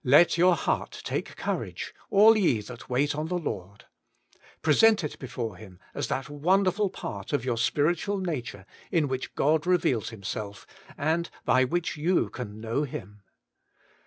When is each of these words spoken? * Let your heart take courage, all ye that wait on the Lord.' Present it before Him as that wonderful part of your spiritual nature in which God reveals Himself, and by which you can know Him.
* 0.00 0.02
Let 0.16 0.38
your 0.38 0.56
heart 0.56 1.02
take 1.04 1.36
courage, 1.36 1.94
all 2.08 2.38
ye 2.38 2.62
that 2.62 2.88
wait 2.88 3.14
on 3.14 3.26
the 3.26 3.36
Lord.' 3.36 3.84
Present 4.62 5.04
it 5.04 5.18
before 5.18 5.56
Him 5.58 5.78
as 5.92 6.08
that 6.08 6.30
wonderful 6.30 6.88
part 6.88 7.34
of 7.34 7.44
your 7.44 7.58
spiritual 7.58 8.16
nature 8.16 8.64
in 8.90 9.08
which 9.08 9.34
God 9.34 9.66
reveals 9.66 10.08
Himself, 10.08 10.66
and 10.96 11.28
by 11.44 11.64
which 11.64 11.98
you 11.98 12.30
can 12.30 12.62
know 12.62 12.84
Him. 12.84 13.24